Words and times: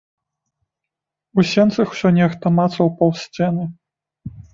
У 1.41 1.43
сенцах 1.49 1.85
усё 1.95 2.09
нехта 2.17 2.45
мацаў 2.61 2.89
паўз 2.97 3.17
сцены. 3.29 3.63